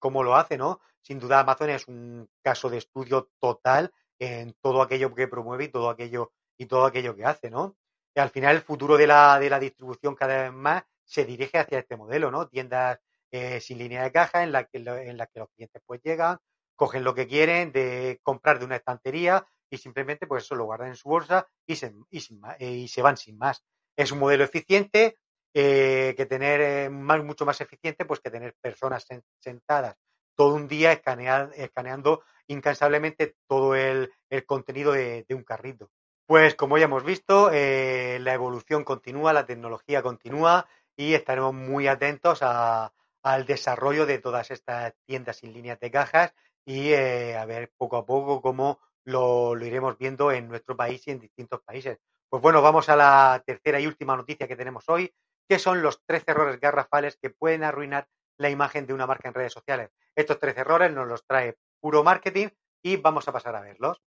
cómo 0.00 0.24
lo 0.24 0.34
hace, 0.34 0.56
¿no? 0.56 0.80
Sin 1.02 1.20
duda 1.20 1.38
Amazon 1.38 1.70
es 1.70 1.86
un 1.86 2.28
caso 2.42 2.68
de 2.68 2.78
estudio 2.78 3.30
total 3.38 3.92
en 4.18 4.54
todo 4.60 4.82
aquello 4.82 5.14
que 5.14 5.28
promueve 5.28 5.64
y 5.64 5.68
todo 5.68 5.88
aquello 5.88 6.32
y 6.58 6.66
todo 6.66 6.84
aquello 6.84 7.14
que 7.14 7.24
hace, 7.24 7.48
¿no? 7.48 7.76
Y 8.14 8.20
al 8.20 8.30
final 8.30 8.56
el 8.56 8.62
futuro 8.62 8.96
de 8.96 9.06
la, 9.06 9.38
de 9.38 9.50
la 9.50 9.58
distribución 9.60 10.14
cada 10.14 10.42
vez 10.44 10.52
más 10.52 10.82
se 11.04 11.24
dirige 11.24 11.58
hacia 11.58 11.78
este 11.80 11.96
modelo, 11.96 12.30
¿no? 12.30 12.48
Tiendas 12.48 12.98
eh, 13.32 13.60
sin 13.60 13.78
línea 13.78 14.02
de 14.02 14.12
caja 14.12 14.42
en 14.42 14.52
la 14.52 14.64
que 14.64 14.78
en 14.78 15.16
la 15.16 15.26
que 15.26 15.40
los 15.40 15.48
clientes 15.54 15.82
pues 15.86 16.00
llegan, 16.02 16.38
cogen 16.76 17.04
lo 17.04 17.14
que 17.14 17.26
quieren 17.26 17.72
de 17.72 18.18
comprar 18.22 18.58
de 18.58 18.64
una 18.64 18.76
estantería 18.76 19.46
y 19.70 19.78
simplemente 19.78 20.26
pues 20.26 20.44
eso 20.44 20.54
lo 20.56 20.64
guardan 20.64 20.88
en 20.88 20.96
su 20.96 21.08
bolsa 21.08 21.46
y 21.66 21.76
se, 21.76 21.94
y 22.10 22.20
sin 22.20 22.40
eh, 22.58 22.70
y 22.70 22.88
se 22.88 23.02
van 23.02 23.16
sin 23.16 23.38
más. 23.38 23.62
Es 23.96 24.10
un 24.12 24.18
modelo 24.18 24.44
eficiente 24.44 25.16
eh, 25.54 26.14
que 26.16 26.26
tener 26.26 26.60
eh, 26.60 26.90
más, 26.90 27.22
mucho 27.24 27.44
más 27.46 27.60
eficiente 27.60 28.04
pues 28.04 28.20
que 28.20 28.30
tener 28.30 28.54
personas 28.60 29.06
sen- 29.08 29.22
sentadas 29.38 29.96
todo 30.36 30.54
un 30.54 30.68
día 30.68 30.92
escaneando 30.92 32.22
incansablemente 32.46 33.36
todo 33.46 33.74
el, 33.74 34.10
el 34.30 34.46
contenido 34.46 34.92
de 34.92 35.24
un 35.30 35.44
carrito. 35.44 35.90
Pues 36.30 36.54
como 36.54 36.78
ya 36.78 36.84
hemos 36.84 37.02
visto, 37.02 37.50
eh, 37.52 38.20
la 38.20 38.34
evolución 38.34 38.84
continúa, 38.84 39.32
la 39.32 39.46
tecnología 39.46 40.00
continúa 40.00 40.68
y 40.96 41.14
estaremos 41.14 41.52
muy 41.52 41.88
atentos 41.88 42.38
a, 42.42 42.92
al 43.24 43.46
desarrollo 43.46 44.06
de 44.06 44.20
todas 44.20 44.52
estas 44.52 44.94
tiendas 45.06 45.38
sin 45.38 45.52
líneas 45.52 45.80
de 45.80 45.90
cajas 45.90 46.32
y 46.64 46.92
eh, 46.92 47.36
a 47.36 47.44
ver 47.46 47.72
poco 47.76 47.96
a 47.96 48.06
poco 48.06 48.40
cómo 48.40 48.78
lo, 49.04 49.56
lo 49.56 49.66
iremos 49.66 49.98
viendo 49.98 50.30
en 50.30 50.46
nuestro 50.46 50.76
país 50.76 51.04
y 51.08 51.10
en 51.10 51.18
distintos 51.18 51.62
países. 51.62 51.98
Pues 52.28 52.40
bueno, 52.40 52.62
vamos 52.62 52.88
a 52.88 52.94
la 52.94 53.42
tercera 53.44 53.80
y 53.80 53.88
última 53.88 54.16
noticia 54.16 54.46
que 54.46 54.54
tenemos 54.54 54.88
hoy, 54.88 55.12
que 55.48 55.58
son 55.58 55.82
los 55.82 56.00
13 56.06 56.30
errores 56.30 56.60
garrafales 56.60 57.18
que 57.20 57.30
pueden 57.30 57.64
arruinar 57.64 58.06
la 58.38 58.50
imagen 58.50 58.86
de 58.86 58.94
una 58.94 59.08
marca 59.08 59.26
en 59.26 59.34
redes 59.34 59.52
sociales. 59.52 59.90
Estos 60.14 60.38
13 60.38 60.60
errores 60.60 60.92
nos 60.92 61.08
los 61.08 61.26
trae 61.26 61.56
puro 61.80 62.04
marketing 62.04 62.50
y 62.84 62.98
vamos 62.98 63.26
a 63.26 63.32
pasar 63.32 63.56
a 63.56 63.62
verlos. 63.62 64.00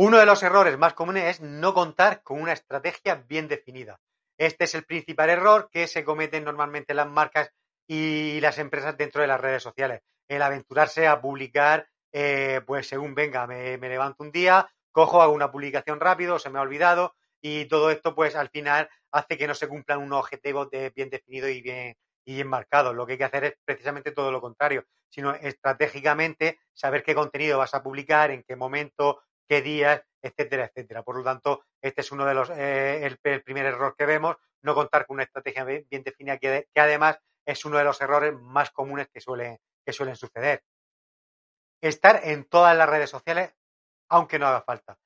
Uno 0.00 0.18
de 0.18 0.26
los 0.26 0.44
errores 0.44 0.78
más 0.78 0.94
comunes 0.94 1.24
es 1.24 1.40
no 1.40 1.74
contar 1.74 2.22
con 2.22 2.40
una 2.40 2.52
estrategia 2.52 3.16
bien 3.28 3.48
definida. 3.48 3.98
Este 4.38 4.62
es 4.62 4.76
el 4.76 4.84
principal 4.84 5.28
error 5.28 5.70
que 5.72 5.88
se 5.88 6.04
cometen 6.04 6.44
normalmente 6.44 6.94
las 6.94 7.08
marcas 7.08 7.50
y 7.84 8.40
las 8.40 8.58
empresas 8.58 8.96
dentro 8.96 9.22
de 9.22 9.26
las 9.26 9.40
redes 9.40 9.60
sociales. 9.60 10.02
El 10.28 10.42
aventurarse 10.42 11.08
a 11.08 11.20
publicar, 11.20 11.88
eh, 12.12 12.60
pues 12.64 12.86
según 12.86 13.16
venga, 13.16 13.48
me, 13.48 13.76
levanto 13.76 14.22
un 14.22 14.30
día, 14.30 14.70
cojo, 14.92 15.20
hago 15.20 15.32
una 15.32 15.50
publicación 15.50 15.98
rápido, 15.98 16.38
se 16.38 16.48
me 16.48 16.60
ha 16.60 16.62
olvidado 16.62 17.16
y 17.42 17.64
todo 17.64 17.90
esto 17.90 18.14
pues 18.14 18.36
al 18.36 18.50
final 18.50 18.88
hace 19.10 19.36
que 19.36 19.48
no 19.48 19.54
se 19.56 19.66
cumplan 19.66 19.98
unos 19.98 20.20
objetivos 20.20 20.68
bien 20.94 21.10
definidos 21.10 21.50
y 21.50 21.60
bien, 21.60 21.96
y 22.24 22.34
bien 22.34 22.46
marcados. 22.46 22.94
Lo 22.94 23.04
que 23.04 23.14
hay 23.14 23.18
que 23.18 23.24
hacer 23.24 23.42
es 23.42 23.54
precisamente 23.64 24.12
todo 24.12 24.30
lo 24.30 24.40
contrario, 24.40 24.84
sino 25.08 25.34
estratégicamente 25.34 26.60
saber 26.72 27.02
qué 27.02 27.16
contenido 27.16 27.58
vas 27.58 27.74
a 27.74 27.82
publicar, 27.82 28.30
en 28.30 28.44
qué 28.44 28.54
momento, 28.54 29.22
qué 29.48 29.62
días, 29.62 30.02
etcétera, 30.22 30.66
etcétera. 30.66 31.02
Por 31.02 31.16
lo 31.16 31.24
tanto, 31.24 31.64
este 31.80 32.02
es 32.02 32.12
uno 32.12 32.24
de 32.26 32.34
los 32.34 32.50
eh, 32.50 33.04
el, 33.04 33.42
primer 33.42 33.66
error 33.66 33.94
que 33.96 34.06
vemos, 34.06 34.36
no 34.62 34.74
contar 34.74 35.06
con 35.06 35.14
una 35.14 35.24
estrategia 35.24 35.64
bien, 35.64 35.86
definida, 35.90 36.38
que, 36.38 36.68
además 36.76 37.18
es 37.46 37.64
uno 37.64 37.78
de 37.78 37.84
los 37.84 38.00
errores 38.00 38.34
más 38.34 38.70
comunes 38.70 39.08
que 39.08 39.20
suelen, 39.20 39.58
que 39.84 39.92
suelen 39.92 40.16
suceder. 40.16 40.62
Estar 41.80 42.20
en 42.24 42.44
todas 42.44 42.76
las 42.76 42.88
redes 42.88 43.08
sociales, 43.08 43.54
aunque 44.08 44.38
no 44.38 44.46
haga 44.46 44.62
falta. 44.62 44.98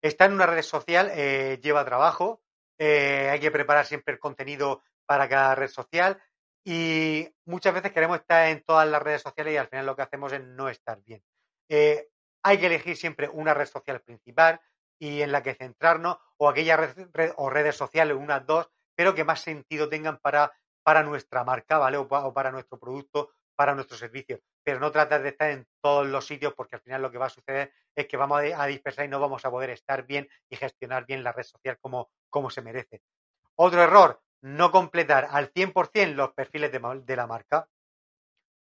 Estar 0.00 0.28
en 0.28 0.36
una 0.36 0.46
red 0.46 0.62
social 0.62 1.10
eh, 1.12 1.58
lleva 1.62 1.84
trabajo, 1.84 2.40
eh, 2.78 3.28
hay 3.30 3.40
que 3.40 3.50
preparar 3.50 3.84
siempre 3.84 4.14
el 4.14 4.20
contenido 4.20 4.82
para 5.04 5.28
cada 5.28 5.54
red 5.54 5.68
social, 5.68 6.22
y 6.64 7.28
muchas 7.46 7.74
veces 7.74 7.92
queremos 7.92 8.18
estar 8.18 8.48
en 8.48 8.62
todas 8.62 8.88
las 8.88 9.02
redes 9.02 9.22
sociales 9.22 9.54
y 9.54 9.56
al 9.56 9.68
final 9.68 9.86
lo 9.86 9.96
que 9.96 10.02
hacemos 10.02 10.32
es 10.32 10.42
no 10.42 10.68
estar 10.68 11.02
bien. 11.02 11.22
Eh, 11.68 12.08
hay 12.42 12.58
que 12.58 12.66
elegir 12.66 12.96
siempre 12.96 13.28
una 13.28 13.54
red 13.54 13.66
social 13.66 14.00
principal 14.00 14.60
y 14.98 15.22
en 15.22 15.32
la 15.32 15.42
que 15.42 15.54
centrarnos 15.54 16.18
o 16.36 16.48
aquellas 16.48 16.94
red, 17.12 17.32
o 17.36 17.50
redes 17.50 17.76
sociales, 17.76 18.16
unas 18.16 18.46
dos, 18.46 18.70
pero 18.94 19.14
que 19.14 19.24
más 19.24 19.40
sentido 19.40 19.88
tengan 19.88 20.18
para, 20.18 20.52
para 20.82 21.02
nuestra 21.02 21.44
marca, 21.44 21.78
¿vale? 21.78 21.96
O, 21.96 22.08
para 22.34 22.50
nuestro 22.50 22.78
producto, 22.78 23.30
para 23.56 23.74
nuestro 23.74 23.96
servicio. 23.96 24.40
Pero 24.62 24.78
no 24.78 24.90
tratar 24.90 25.22
de 25.22 25.30
estar 25.30 25.50
en 25.50 25.66
todos 25.80 26.06
los 26.06 26.26
sitios 26.26 26.54
porque 26.54 26.76
al 26.76 26.82
final 26.82 27.02
lo 27.02 27.10
que 27.10 27.18
va 27.18 27.26
a 27.26 27.30
suceder 27.30 27.72
es 27.94 28.06
que 28.06 28.16
vamos 28.16 28.42
a, 28.54 28.66
dispersar 28.66 29.04
y 29.04 29.08
no 29.08 29.20
vamos 29.20 29.44
a 29.44 29.50
poder 29.50 29.70
estar 29.70 30.06
bien 30.06 30.28
y 30.48 30.56
gestionar 30.56 31.06
bien 31.06 31.24
la 31.24 31.32
red 31.32 31.44
social 31.44 31.78
como, 31.80 32.10
como 32.28 32.50
se 32.50 32.62
merece. 32.62 33.02
Otro 33.56 33.82
error, 33.82 34.22
no 34.42 34.70
completar 34.70 35.28
al 35.30 35.52
100% 35.52 36.14
los 36.14 36.32
perfiles 36.32 36.72
de, 36.72 37.16
la 37.16 37.26
marca. 37.26 37.68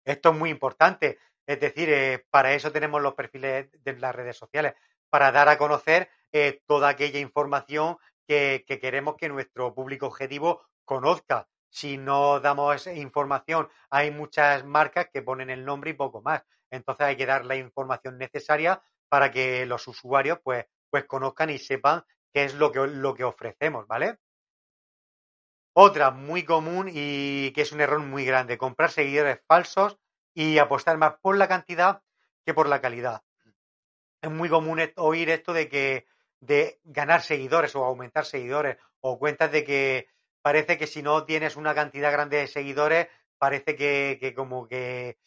Esto 0.03 0.29
es 0.29 0.35
muy 0.35 0.49
importante. 0.49 1.19
Es 1.47 1.59
decir, 1.61 1.89
eh, 1.89 2.25
para 2.29 2.53
eso 2.53 2.71
tenemos 2.73 3.01
los 3.01 3.15
perfiles 3.15 3.69
de 3.71 3.97
las 3.97 4.13
redes 4.13 4.37
sociales, 4.37 4.73
para 5.09 5.31
dar 5.31 5.47
a 5.47 5.57
conocer 5.57 6.09
eh, 6.33 6.61
toda 6.67 6.89
aquella 6.89 7.19
información 7.19 7.97
que, 8.27 8.65
que, 8.67 8.79
queremos 8.79 9.15
que 9.15 9.29
nuestro 9.29 9.73
público 9.73 10.07
objetivo 10.07 10.67
conozca. 10.83 11.47
Si 11.69 11.97
no 11.97 12.41
damos 12.41 12.87
información, 12.87 13.69
hay 13.89 14.11
muchas 14.11 14.65
marcas 14.65 15.07
que 15.11 15.21
ponen 15.21 15.49
el 15.49 15.63
nombre 15.63 15.91
y 15.91 15.93
poco 15.93 16.21
más. 16.21 16.43
Entonces 16.69 17.07
hay 17.07 17.15
que 17.15 17.25
dar 17.25 17.45
la 17.45 17.55
información 17.55 18.17
necesaria 18.17 18.81
para 19.07 19.31
que 19.31 19.65
los 19.65 19.87
usuarios 19.87 20.39
pues, 20.43 20.65
pues 20.89 21.05
conozcan 21.05 21.49
y 21.49 21.59
sepan 21.59 22.03
qué 22.33 22.43
es 22.43 22.55
lo 22.55 22.73
que, 22.73 22.87
lo 22.87 23.13
que 23.13 23.23
ofrecemos, 23.23 23.87
¿vale? 23.87 24.17
Otra 25.73 26.11
muy 26.11 26.43
común 26.43 26.89
y 26.91 27.51
que 27.51 27.61
es 27.61 27.71
un 27.71 27.79
error 27.79 27.99
muy 27.99 28.25
grande, 28.25 28.57
comprar 28.57 28.91
seguidores 28.91 29.39
falsos 29.47 29.97
y 30.37 30.59
apostar 30.59 30.99
más 30.99 31.15
por 31.19 31.35
la 31.35 31.47
cantidad 31.47 32.03
que 32.45 32.53
por 32.53 32.69
la 32.69 32.79
calidad. 32.79 33.23
Es 34.21 34.29
muy 34.29 34.49
común 34.49 34.79
oír 34.97 35.31
esto 35.31 35.51
de 35.51 35.67
que 35.67 36.05
de 36.39 36.79
ganar 36.83 37.23
seguidores 37.23 37.75
o 37.75 37.83
aumentar 37.83 38.23
seguidores 38.23 38.77
o 38.99 39.17
cuentas 39.17 39.51
de 39.51 39.63
que 39.63 40.09
parece 40.43 40.77
que 40.77 40.85
si 40.85 41.01
no 41.01 41.25
tienes 41.25 41.55
una 41.55 41.73
cantidad 41.73 42.11
grande 42.11 42.37
de 42.37 42.45
seguidores 42.47 43.07
parece 43.39 43.75
que, 43.75 44.19
que 44.21 44.35
como 44.35 44.67
que, 44.67 45.17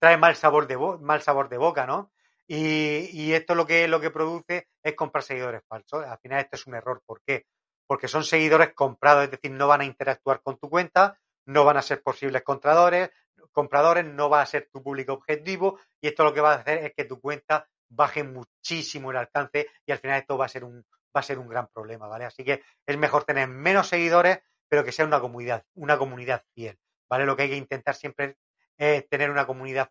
trae 0.00 0.16
mal 0.16 0.34
sabor 0.34 0.66
de 0.66 0.76
mal 0.76 1.22
sabor 1.22 1.48
de 1.48 1.58
boca, 1.58 1.86
¿no? 1.86 2.10
Y, 2.48 3.10
y, 3.12 3.32
esto 3.34 3.54
lo 3.54 3.64
que 3.64 3.86
lo 3.86 4.00
que 4.00 4.10
produce 4.10 4.68
es 4.82 4.94
comprar 4.96 5.22
seguidores 5.22 5.62
falsos. 5.68 6.04
Al 6.04 6.18
final 6.18 6.40
esto 6.40 6.56
es 6.56 6.66
un 6.66 6.74
error. 6.74 7.00
¿Por 7.06 7.22
qué? 7.22 7.46
porque 7.86 8.08
son 8.08 8.24
seguidores 8.24 8.74
comprados, 8.74 9.24
es 9.24 9.30
decir, 9.30 9.50
no 9.50 9.68
van 9.68 9.82
a 9.82 9.84
interactuar 9.84 10.42
con 10.42 10.58
tu 10.58 10.68
cuenta, 10.68 11.18
no 11.46 11.64
van 11.64 11.76
a 11.76 11.82
ser 11.82 12.02
posibles 12.02 12.42
compradores, 12.42 13.10
compradores, 13.54 14.04
no 14.04 14.28
va 14.28 14.42
a 14.42 14.46
ser 14.46 14.68
tu 14.70 14.82
público 14.82 15.14
objetivo 15.14 15.78
y 16.00 16.08
esto 16.08 16.24
lo 16.24 16.34
que 16.34 16.42
va 16.42 16.52
a 16.52 16.56
hacer 16.56 16.84
es 16.84 16.92
que 16.94 17.04
tu 17.04 17.20
cuenta 17.20 17.66
baje 17.88 18.24
muchísimo 18.24 19.10
el 19.10 19.16
alcance 19.16 19.68
y 19.86 19.92
al 19.92 19.98
final 19.98 20.20
esto 20.20 20.36
va 20.36 20.46
a 20.46 20.48
ser 20.48 20.64
un 20.64 20.84
va 21.16 21.20
a 21.20 21.22
ser 21.22 21.38
un 21.38 21.48
gran 21.48 21.68
problema, 21.68 22.08
¿vale? 22.08 22.24
Así 22.24 22.44
que 22.44 22.62
es 22.84 22.98
mejor 22.98 23.22
tener 23.22 23.46
menos 23.46 23.88
seguidores, 23.88 24.40
pero 24.68 24.84
que 24.84 24.90
sea 24.90 25.06
una 25.06 25.20
comunidad, 25.20 25.64
una 25.74 25.96
comunidad 25.96 26.44
fiel, 26.52 26.76
¿vale? 27.08 27.24
Lo 27.24 27.36
que 27.36 27.44
hay 27.44 27.50
que 27.50 27.56
intentar 27.56 27.94
siempre 27.94 28.36
es 28.76 29.08
tener 29.08 29.30
una 29.30 29.46
comunidad 29.46 29.90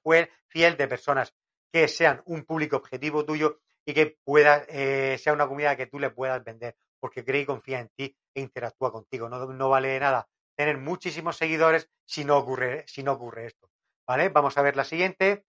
fiel 0.50 0.76
de 0.76 0.88
personas 0.90 1.34
que 1.72 1.88
sean 1.88 2.22
un 2.26 2.44
público 2.44 2.76
objetivo 2.76 3.24
tuyo 3.24 3.62
y 3.86 3.94
que 3.94 4.18
pueda, 4.26 4.66
eh, 4.68 5.18
sea 5.18 5.32
una 5.32 5.48
comunidad 5.48 5.78
que 5.78 5.88
tú 5.88 5.98
le 5.98 6.10
puedas 6.10 6.44
vender 6.44 6.76
porque 7.00 7.24
cree 7.24 7.42
y 7.42 7.46
confía 7.46 7.80
en 7.80 7.90
ti 7.96 8.16
e 8.34 8.42
interactúa 8.42 8.92
contigo. 8.92 9.30
No, 9.30 9.46
no 9.46 9.70
vale 9.70 9.88
de 9.90 10.00
nada 10.00 10.28
tener 10.56 10.78
muchísimos 10.78 11.38
seguidores 11.38 11.90
si 12.06 12.26
no 12.26 12.38
ocurre, 12.38 12.84
si 12.88 13.04
no 13.04 13.14
ocurre 13.14 13.48
esto. 13.48 13.70
¿Vale? 14.08 14.30
Vamos 14.30 14.58
a 14.58 14.62
ver 14.62 14.76
la 14.76 14.84
siguiente. 14.84 15.46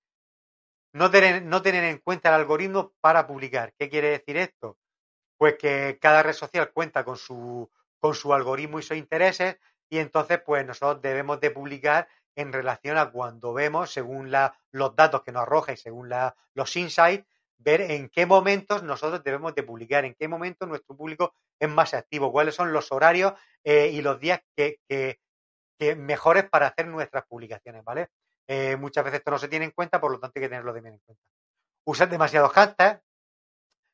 No 0.93 1.11
tener, 1.11 1.43
no 1.43 1.63
tener 1.63 1.85
en 1.85 1.99
cuenta 1.99 2.29
el 2.29 2.37
algoritmo 2.37 2.95
para 3.01 3.27
publicar. 3.27 3.75
¿Qué 3.79 3.89
quiere 3.89 4.11
decir 4.11 4.37
esto? 4.37 4.79
Pues 5.37 5.57
que 5.59 5.99
cada 6.01 6.23
red 6.23 6.33
social 6.33 6.73
cuenta 6.73 7.05
con 7.05 7.17
su, 7.17 7.71
con 7.99 8.15
su 8.15 8.33
algoritmo 8.33 8.79
y 8.79 8.83
sus 8.83 8.97
intereses 8.97 9.59
y 9.89 9.99
entonces 9.99 10.41
pues 10.45 10.65
nosotros 10.67 11.03
debemos 11.03 11.41
de 11.41 11.51
publicar 11.51 12.09
en 12.37 12.53
relación 12.53 12.99
a 12.99 13.11
cuando 13.11 13.53
vemos, 13.53 13.93
según 13.93 14.31
la, 14.31 14.59
los 14.73 14.97
datos 14.97 15.23
que 15.23 15.33
nos 15.33 15.43
arroja 15.43 15.73
y 15.73 15.77
según 15.77 16.09
la, 16.09 16.37
los 16.55 16.75
insights, 16.77 17.27
ver 17.59 17.81
en 17.81 18.09
qué 18.09 18.27
momentos 18.27 18.83
nosotros 18.83 19.23
debemos 19.23 19.55
de 19.55 19.63
publicar, 19.63 20.05
en 20.05 20.15
qué 20.15 20.29
momentos 20.29 20.69
nuestro 20.69 20.97
público 20.97 21.35
es 21.59 21.69
más 21.69 21.95
activo, 21.95 22.33
cuáles 22.33 22.55
son 22.55 22.73
los 22.73 22.93
horarios 22.93 23.35
eh, 23.65 23.89
y 23.93 24.03
los 24.03 24.21
días 24.21 24.41
que, 24.57 24.81
que, 24.89 25.19
mejores 25.97 26.49
para 26.49 26.69
hacer 26.69 26.87
nuestras 26.87 27.27
publicaciones, 27.27 27.85
¿vale? 27.85 28.09
Eh, 28.47 28.77
muchas 28.77 29.05
veces 29.05 29.19
esto 29.19 29.31
no 29.33 29.39
se 29.39 29.49
tiene 29.49 29.67
en 29.67 29.71
cuenta, 29.71 30.01
por 30.01 30.11
lo 30.11 30.19
tanto 30.19 30.39
hay 30.39 30.43
que 30.43 30.49
tenerlo 30.49 30.73
bien 30.73 30.87
en 30.87 30.99
cuenta. 30.99 31.23
Usar 31.85 32.09
demasiados 32.09 32.53
hashtags 32.53 33.03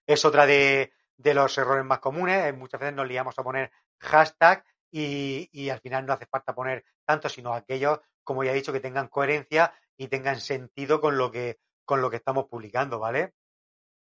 es 0.07 0.25
otra 0.25 0.47
de, 0.47 0.93
de 1.17 1.35
los 1.35 1.57
errores 1.59 1.85
más 1.85 1.99
comunes. 1.99 2.47
Eh, 2.47 2.53
muchas 2.53 2.81
veces 2.81 2.95
nos 2.95 3.09
liamos 3.09 3.37
a 3.39 3.43
poner 3.43 3.73
hashtag 3.99 4.65
y, 4.91 5.49
y, 5.53 5.71
al 5.71 5.81
final 5.81 6.07
no 6.07 6.13
hace 6.13 6.27
falta 6.27 6.55
poner 6.55 6.85
tanto, 7.05 7.29
sino 7.29 7.55
aquellos, 7.55 8.01
como 8.23 8.45
ya 8.45 8.53
he 8.53 8.55
dicho, 8.55 8.73
que 8.73 8.81
tengan 8.81 9.09
coherencia 9.09 9.75
y 9.97 10.09
tengan 10.09 10.41
sentido 10.41 11.01
con 11.01 11.17
lo 11.19 11.31
que, 11.31 11.59
con 11.85 12.01
lo 12.01 12.11
que 12.11 12.17
estamos 12.17 12.47
publicando, 12.47 12.99
¿vale? 12.99 13.35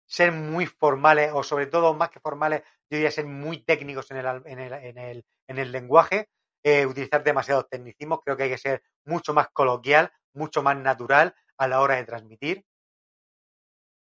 Ser 0.10 0.32
muy 0.32 0.66
formales 0.66 1.32
o 1.34 1.44
sobre 1.44 1.68
todo 1.68 1.94
más 1.94 2.10
que 2.10 2.20
formales, 2.20 2.64
yo 2.90 2.98
diría 2.98 3.12
ser 3.12 3.28
muy 3.28 3.62
técnicos 3.64 4.10
en 4.10 4.18
el, 4.18 4.42
en 4.46 4.60
el, 4.60 4.74
en 4.74 4.98
el, 4.98 5.26
en 5.48 5.58
el 5.60 5.72
lenguaje, 5.72 6.30
eh, 6.64 6.86
utilizar 6.88 7.24
demasiados 7.24 7.70
tecnicismos, 7.70 8.22
creo 8.26 8.36
que 8.36 8.44
hay 8.44 8.50
que 8.50 8.58
ser 8.58 8.84
mucho 9.06 9.34
más 9.36 9.50
coloquial, 9.50 10.12
mucho 10.34 10.64
más 10.64 10.76
natural 10.78 11.36
a 11.58 11.68
la 11.68 11.82
hora 11.82 11.96
de 11.96 12.06
transmitir. 12.06 12.66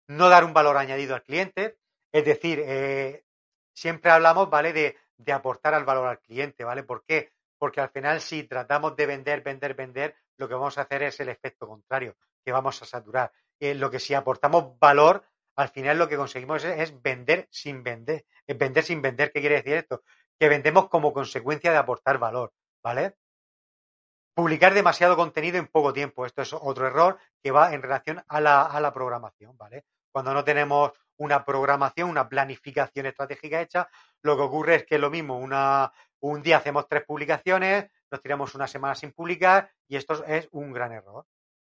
No 0.06 0.28
dar 0.28 0.44
un 0.44 0.52
valor 0.52 0.76
añadido 0.76 1.14
al 1.14 1.23
cliente, 1.23 1.78
es 2.12 2.25
decir, 2.25 2.62
eh, 2.62 3.25
siempre 3.73 4.11
hablamos, 4.11 4.50
¿vale? 4.50 4.75
De, 4.75 4.99
de 5.16 5.32
aportar 5.32 5.73
al 5.73 5.84
valor 5.84 6.06
al 6.06 6.20
cliente, 6.20 6.64
¿vale? 6.64 6.82
¿Por 6.82 7.02
qué? 7.06 7.32
Porque 7.56 7.80
al 7.80 7.88
final 7.88 8.20
si 8.20 8.44
tratamos 8.44 8.94
de 8.94 9.06
vender, 9.06 9.40
vender, 9.40 9.73
vender, 9.73 10.16
lo 10.37 10.49
que 10.49 10.54
vamos 10.54 10.76
a 10.76 10.82
hacer 10.82 11.04
es 11.04 11.18
el 11.20 11.30
efecto 11.30 11.66
contrario, 11.66 12.14
que 12.44 12.52
vamos 12.52 12.82
a 12.82 12.84
saturar. 12.84 13.32
Eh, 13.58 13.75
lo 13.75 13.90
que 13.90 14.00
si 14.00 14.12
aportamos 14.12 14.78
valor, 14.78 15.25
al 15.56 15.68
final 15.68 15.99
lo 15.99 16.08
que 16.08 16.16
conseguimos 16.16 16.64
es, 16.64 17.02
vender 17.02 17.49
sin 17.50 17.82
vender. 17.82 18.26
Es 18.46 18.58
vender 18.58 18.84
sin 18.84 19.00
vender. 19.02 19.32
¿Qué 19.32 19.40
quiere 19.40 19.56
decir 19.56 19.75
esto? 19.75 20.02
Que 20.38 20.49
vendemos 20.49 20.88
como 20.88 21.12
consecuencia 21.12 21.70
de 21.70 21.78
aportar 21.78 22.18
valor, 22.18 22.52
¿vale? 22.82 23.16
Publicar 24.34 24.75
demasiado 24.75 25.16
contenido 25.16 25.58
en 25.58 25.68
poco 25.68 25.92
tiempo. 25.92 26.26
Esto 26.26 26.42
es 26.42 26.52
otro 26.52 26.87
error 26.87 27.18
que 27.42 27.52
va 27.52 27.73
en 27.73 27.82
relación 27.82 28.25
a 28.26 28.40
la, 28.40 28.62
a 28.62 28.80
la 28.80 28.92
programación, 28.92 29.56
¿vale? 29.56 29.84
Cuando 30.11 30.34
no 30.34 30.44
tenemos 30.44 30.92
una 31.16 31.44
programación, 31.44 32.11
una 32.11 32.28
planificación 32.28 33.06
estratégica 33.06 33.61
hecha, 33.61 33.88
lo 34.23 34.37
que 34.37 34.42
ocurre 34.42 34.75
es 34.76 34.87
que 34.87 34.99
lo 34.99 35.11
mismo, 35.11 35.38
una, 35.38 35.92
un 36.20 36.42
día 36.42 36.56
hacemos 36.56 36.88
tres 36.88 37.04
publicaciones, 37.04 37.90
nos 38.11 38.20
tiramos 38.20 38.54
una 38.54 38.66
semana 38.66 38.94
sin 38.94 39.12
publicar 39.12 39.70
y 39.87 39.96
esto 39.96 40.25
es 40.25 40.49
un 40.50 40.73
gran 40.73 40.92
error. 40.92 41.26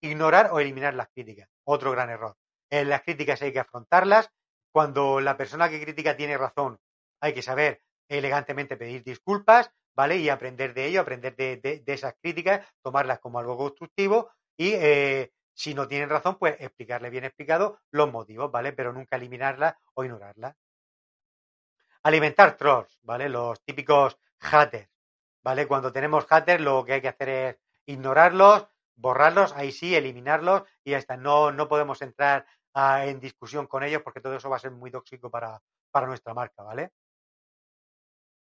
Ignorar 0.02 0.50
o 0.52 0.60
eliminar 0.60 0.94
las 0.94 1.10
críticas, 1.10 1.50
otro 1.64 1.92
gran 1.92 2.10
error. 2.10 2.36
En 2.70 2.90
las 2.90 3.02
críticas 3.02 3.42
hay 3.42 3.54
que 3.54 3.60
afrontarlas. 3.60 4.30
Cuando 4.72 5.20
la 5.22 5.38
persona 5.38 5.70
que 5.70 5.82
critica 5.82 6.16
tiene 6.16 6.38
razón, 6.38 6.80
hay 7.20 7.34
que 7.34 7.42
saber 7.42 7.82
elegantemente 8.10 8.78
pedir 8.78 9.04
disculpas, 9.04 9.72
¿vale? 9.96 10.18
Y 10.18 10.30
aprender 10.30 10.74
de 10.74 10.86
ello, 10.86 11.02
aprender 11.02 11.36
de, 11.36 11.58
de, 11.58 11.80
de 11.80 11.94
esas 11.94 12.16
críticas, 12.22 12.66
tomarlas 12.82 13.20
como 13.20 13.40
algo 13.40 13.58
constructivo 13.58 14.32
y 14.58 14.74
eh, 14.74 15.32
si 15.54 15.74
no 15.74 15.88
tienen 15.88 16.10
razón, 16.10 16.38
pues 16.38 16.56
explicarle 16.60 17.10
bien 17.10 17.24
explicado 17.24 17.80
los 17.92 18.12
motivos, 18.12 18.52
¿vale? 18.52 18.74
Pero 18.74 18.94
nunca 18.94 19.16
eliminarlas 19.16 19.76
o 19.96 20.04
ignorarlas. 20.04 20.56
Alimentar 22.04 22.56
trolls, 22.56 23.00
¿vale? 23.02 23.28
Los 23.28 23.64
típicos 23.64 24.20
haters, 24.40 24.90
¿vale? 25.44 25.68
Cuando 25.68 25.92
tenemos 25.92 26.28
haters, 26.28 26.62
lo 26.62 26.86
que 26.86 26.94
hay 26.94 27.02
que 27.02 27.08
hacer 27.08 27.30
es 27.30 27.58
ignorarlos, 27.88 28.68
borrarlos, 28.98 29.54
ahí 29.54 29.72
sí, 29.72 29.96
eliminarlos 29.96 30.64
y 30.84 30.92
ya 30.92 30.98
está. 30.98 31.16
No, 31.16 31.52
no 31.52 31.68
podemos 31.68 32.02
entrar 32.02 32.46
en 32.76 33.20
discusión 33.20 33.66
con 33.66 33.84
ellos 33.84 34.02
porque 34.04 34.22
todo 34.22 34.36
eso 34.36 34.50
va 34.50 34.58
a 34.58 34.60
ser 34.60 34.72
muy 34.72 34.92
tóxico 34.92 35.32
para, 35.32 35.60
para 35.90 36.08
nuestra 36.08 36.34
marca, 36.34 36.62
¿vale? 36.62 36.92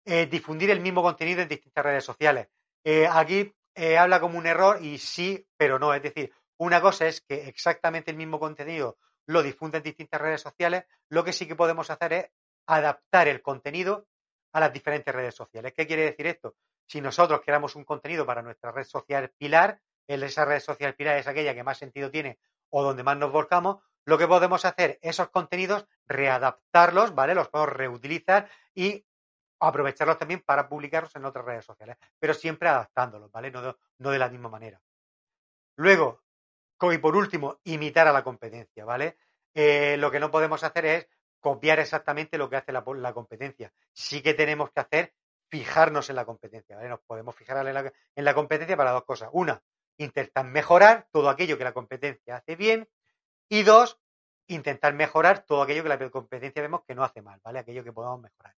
Eh, 0.04 0.26
difundir 0.26 0.70
el 0.70 0.80
mismo 0.80 1.02
contenido 1.02 1.40
en 1.42 1.48
distintas 1.48 1.84
redes 1.84 2.04
sociales. 2.04 2.48
Eh, 2.84 3.06
aquí 3.10 3.54
eh, 3.74 3.96
habla 3.96 4.20
como 4.20 4.38
un 4.38 4.46
error 4.46 4.82
y 4.82 4.98
sí, 4.98 5.46
pero 5.56 5.78
no. 5.78 5.94
Es 5.94 6.02
decir, 6.02 6.32
una 6.58 6.80
cosa 6.80 7.06
es 7.06 7.20
que 7.20 7.48
exactamente 7.48 8.10
el 8.10 8.16
mismo 8.16 8.38
contenido 8.40 8.98
lo 9.26 9.42
difunde 9.42 9.78
en 9.78 9.84
distintas 9.84 10.20
redes 10.20 10.40
sociales. 10.40 10.84
Lo 11.10 11.24
que 11.24 11.32
sí 11.32 11.46
que 11.46 11.56
podemos 11.56 11.90
hacer 11.90 12.12
es 12.12 12.30
adaptar 12.66 13.28
el 13.28 13.42
contenido 13.42 14.08
a 14.52 14.60
las 14.60 14.72
diferentes 14.72 15.14
redes 15.14 15.34
sociales. 15.34 15.72
¿Qué 15.74 15.86
quiere 15.86 16.04
decir 16.04 16.26
esto? 16.26 16.56
Si 16.86 17.00
nosotros 17.00 17.42
creamos 17.44 17.76
un 17.76 17.84
contenido 17.84 18.24
para 18.24 18.42
nuestra 18.42 18.72
red 18.72 18.84
social 18.84 19.30
pilar, 19.36 19.80
esa 20.08 20.44
red 20.44 20.60
social 20.60 20.94
pilar 20.94 21.18
es 21.18 21.26
aquella 21.26 21.54
que 21.54 21.62
más 21.62 21.78
sentido 21.78 22.10
tiene 22.10 22.38
o 22.70 22.82
donde 22.82 23.02
más 23.02 23.16
nos 23.16 23.32
volcamos, 23.32 23.78
lo 24.04 24.18
que 24.18 24.26
podemos 24.26 24.64
hacer, 24.64 24.98
esos 25.02 25.28
contenidos, 25.28 25.86
readaptarlos, 26.06 27.14
¿vale? 27.14 27.34
Los 27.34 27.48
podemos 27.48 27.74
reutilizar 27.74 28.48
y 28.74 29.04
aprovecharlos 29.60 30.18
también 30.18 30.40
para 30.40 30.68
publicarlos 30.68 31.14
en 31.16 31.24
otras 31.24 31.44
redes 31.44 31.64
sociales, 31.64 31.96
pero 32.18 32.34
siempre 32.34 32.68
adaptándolos, 32.68 33.30
¿vale? 33.30 33.50
No 33.50 33.62
de, 33.62 33.74
no 33.98 34.10
de 34.10 34.18
la 34.18 34.28
misma 34.28 34.48
manera. 34.48 34.80
Luego, 35.76 36.22
y 36.80 36.98
por 36.98 37.16
último, 37.16 37.60
imitar 37.64 38.06
a 38.08 38.12
la 38.12 38.22
competencia, 38.22 38.84
¿vale? 38.84 39.18
Eh, 39.54 39.96
lo 39.98 40.10
que 40.10 40.20
no 40.20 40.30
podemos 40.30 40.62
hacer 40.62 40.86
es 40.86 41.08
copiar 41.40 41.80
exactamente 41.80 42.38
lo 42.38 42.48
que 42.48 42.56
hace 42.56 42.72
la, 42.72 42.84
la, 42.96 43.12
competencia. 43.12 43.72
Sí 43.92 44.22
que 44.22 44.34
tenemos 44.34 44.70
que 44.70 44.80
hacer 44.80 45.14
fijarnos 45.48 46.10
en 46.10 46.16
la 46.16 46.24
competencia, 46.24 46.76
¿vale? 46.76 46.88
Nos 46.88 47.00
podemos 47.00 47.34
fijar 47.34 47.66
en 47.66 47.74
la, 47.74 47.92
en 48.14 48.24
la 48.24 48.34
competencia 48.34 48.76
para 48.76 48.92
dos 48.92 49.04
cosas. 49.04 49.28
Una, 49.32 49.60
intentar 49.98 50.44
mejorar 50.44 51.06
todo 51.12 51.28
aquello 51.28 51.58
que 51.58 51.64
la 51.64 51.72
competencia 51.72 52.36
hace 52.36 52.56
bien. 52.56 52.88
Y 53.48 53.62
dos, 53.62 54.00
intentar 54.46 54.94
mejorar 54.94 55.44
todo 55.44 55.62
aquello 55.62 55.82
que 55.82 55.88
la 55.88 56.10
competencia 56.10 56.62
vemos 56.62 56.82
que 56.86 56.94
no 56.94 57.04
hace 57.04 57.22
mal, 57.22 57.40
¿vale? 57.42 57.58
Aquello 57.58 57.84
que 57.84 57.92
podamos 57.92 58.20
mejorar. 58.20 58.54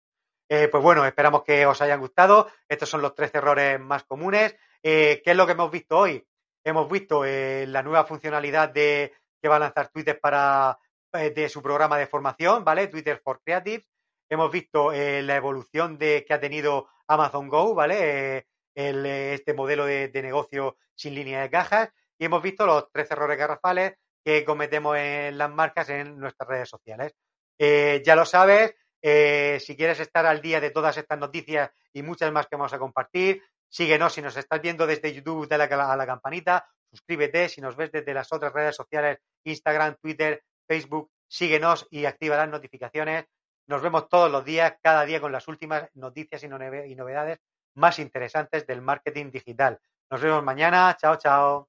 Eh, 0.49 0.68
pues 0.68 0.82
bueno, 0.82 1.04
esperamos 1.06 1.44
que 1.44 1.64
os 1.66 1.80
hayan 1.80 2.00
gustado. 2.00 2.50
Estos 2.68 2.88
son 2.88 3.02
los 3.02 3.14
tres 3.14 3.35
errores 3.35 3.78
más 3.78 4.04
comunes. 4.04 4.56
Eh, 4.82 5.23
¿Qué 5.25 5.30
es 5.30 5.37
lo 5.37 5.47
que 5.47 5.52
hemos 5.52 5.70
visto 5.70 5.99
hoy? 5.99 6.26
Hemos 6.64 6.90
visto 6.90 7.25
eh, 7.25 7.66
la 7.68 7.82
nueva 7.82 8.04
funcionalidad 8.04 8.68
de 8.68 9.12
que 9.40 9.49
va 9.49 9.56
a 9.56 9.61
lanzar 9.61 9.88
Twitter 9.88 10.20
para 10.20 10.78
de 11.12 11.49
su 11.49 11.61
programa 11.61 11.99
de 11.99 12.06
formación, 12.06 12.64
¿vale? 12.64 12.87
Twitter 12.87 13.20
for 13.25 13.40
Creatives. 13.42 13.88
Hemos 14.28 14.52
visto 14.52 14.92
la 14.92 15.35
evolución 15.35 15.99
de 15.99 16.25
que 16.25 16.35
ha 16.35 16.38
tenido 16.38 16.87
Amazon 17.09 17.49
Go, 17.49 17.75
¿vale? 17.75 18.47
Este 18.89 19.55
modelo 19.55 19.85
de, 19.87 20.11
negocio 20.23 20.77
sin 20.95 21.15
línea 21.15 21.43
de 21.43 21.51
cajas. 21.51 21.91
Y 22.19 22.25
hemos 22.27 22.43
visto 22.43 22.67
los 22.67 22.91
tres 22.93 23.11
errores 23.11 23.39
garrafales 23.39 23.95
que 24.25 24.45
cometemos 24.45 24.97
en 24.97 25.39
las 25.39 25.51
marcas 25.51 25.89
en 25.91 26.19
nuestras 26.19 26.49
redes 26.49 26.69
sociales. 26.69 27.15
ya 27.59 28.15
lo 28.15 28.25
sabes, 28.25 28.75
eh, 29.03 29.59
si 29.61 29.77
quieres 29.77 30.01
estar 30.01 30.27
al 30.27 30.43
día 30.43 30.61
de 30.61 30.71
todas 30.71 30.97
estas 30.97 31.19
noticias 31.19 31.71
y 31.93 32.03
muchas 32.03 32.31
más 32.33 32.47
que 32.47 32.57
vamos 32.57 32.73
a 32.73 32.79
compartir, 32.79 33.43
síguenos. 33.69 34.13
Si 34.13 34.23
nos 34.23 34.37
estás 34.37 34.61
viendo 34.61 34.87
desde 34.87 35.13
YouTube, 35.13 35.49
dale 35.49 35.65
a 35.65 35.97
la 35.97 36.07
campanita, 36.07 36.67
suscríbete. 36.91 37.49
Si 37.49 37.61
nos 37.61 37.77
ves 37.77 37.93
desde 37.93 38.15
las 38.15 38.33
otras 38.33 38.53
redes 38.53 38.77
sociales, 38.77 39.19
Instagram, 39.45 39.97
Twitter, 40.01 40.43
Facebook, 40.67 41.11
síguenos 41.27 41.87
y 41.91 42.05
activa 42.05 42.37
las 42.37 42.49
notificaciones. 42.49 43.25
Nos 43.67 43.83
vemos 43.83 44.09
todos 44.09 44.31
los 44.31 44.45
días, 44.45 44.75
cada 44.83 45.05
día 45.05 45.21
con 45.21 45.33
las 45.33 45.47
últimas 45.49 45.89
noticias 45.95 46.43
y 46.43 46.49
novedades 46.49 47.39
más 47.75 47.99
interesantes 47.99 48.67
del 48.67 48.83
marketing 48.83 49.31
digital. 49.31 49.79
Nos 50.11 50.21
vemos 50.21 50.43
mañana. 50.43 50.97
Chao, 50.99 51.17
chao. 51.17 51.69